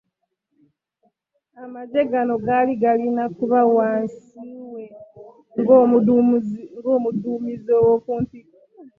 Amagye 1.63 2.01
gano 2.11 2.33
gaali 2.45 2.73
galina 2.81 3.21
okuba 3.29 3.59
wansi 3.75 4.39
we 4.71 4.83
ng'omuduumizi 5.59 7.71
ow'okuntikko 7.79 8.57